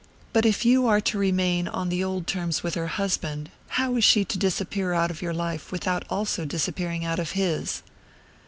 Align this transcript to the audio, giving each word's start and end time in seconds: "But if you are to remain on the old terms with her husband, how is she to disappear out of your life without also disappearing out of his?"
"But 0.33 0.47
if 0.47 0.65
you 0.65 0.87
are 0.87 0.99
to 0.99 1.19
remain 1.19 1.67
on 1.67 1.89
the 1.89 2.03
old 2.03 2.25
terms 2.25 2.63
with 2.63 2.73
her 2.73 2.87
husband, 2.87 3.51
how 3.77 3.95
is 3.97 4.03
she 4.03 4.25
to 4.25 4.37
disappear 4.39 4.93
out 4.93 5.11
of 5.11 5.21
your 5.21 5.31
life 5.31 5.71
without 5.71 6.05
also 6.09 6.43
disappearing 6.43 7.05
out 7.05 7.19
of 7.19 7.33
his?" 7.33 7.83